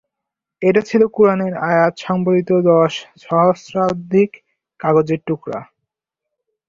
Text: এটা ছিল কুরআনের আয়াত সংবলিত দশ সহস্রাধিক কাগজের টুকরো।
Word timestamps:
এটা 0.61 0.81
ছিল 0.81 1.01
কুরআনের 1.07 1.53
আয়াত 1.69 1.93
সংবলিত 1.97 2.49
দশ 2.69 2.93
সহস্রাধিক 3.21 4.29
কাগজের 4.79 5.19
টুকরো। 5.27 5.59